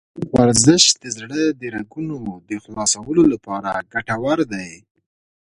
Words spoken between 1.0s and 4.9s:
د زړه د رګونو د خلاصولو لپاره ګټور دی.